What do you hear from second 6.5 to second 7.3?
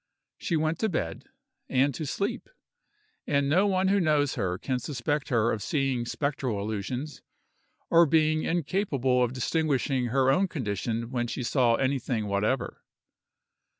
illusions,